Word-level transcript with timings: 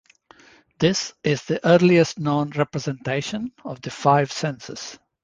This 0.79 1.13
is 1.23 1.43
the 1.45 1.63
earliest 1.63 2.17
known 2.19 2.49
representation 2.55 3.51
of 3.63 3.83
the 3.83 3.91
five 3.91 4.31
senses. 4.31 4.97